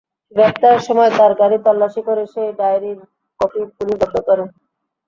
গ্রেপ্তারের 0.31 0.81
সময় 0.87 1.11
তাঁর 1.17 1.31
গাড়ি 1.39 1.57
তল্লাশি 1.65 2.01
করে 2.07 2.23
সেই 2.33 2.49
ডায়েরির 2.59 2.99
কপি 3.39 3.61
পুলিশ 3.75 3.97
জব্দ 4.01 4.15
করে। 4.27 4.43